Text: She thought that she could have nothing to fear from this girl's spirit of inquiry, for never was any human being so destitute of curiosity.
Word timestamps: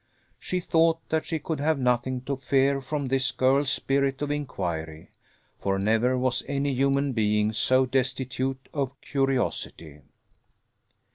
She 0.39 0.59
thought 0.59 0.97
that 1.09 1.27
she 1.27 1.37
could 1.37 1.59
have 1.59 1.77
nothing 1.77 2.21
to 2.21 2.35
fear 2.35 2.81
from 2.81 3.07
this 3.09 3.31
girl's 3.31 3.69
spirit 3.69 4.23
of 4.23 4.31
inquiry, 4.31 5.11
for 5.59 5.77
never 5.77 6.17
was 6.17 6.43
any 6.47 6.73
human 6.73 7.13
being 7.13 7.53
so 7.53 7.85
destitute 7.85 8.67
of 8.73 8.99
curiosity. 9.01 10.01